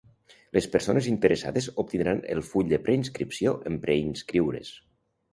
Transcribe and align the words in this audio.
Les 0.57 0.67
persones 0.75 1.09
interessades 1.09 1.67
obtindran 1.83 2.23
el 2.35 2.41
full 2.47 2.71
de 2.71 2.79
preinscripció 2.87 3.53
en 3.73 3.77
preinscriure's. 3.83 4.73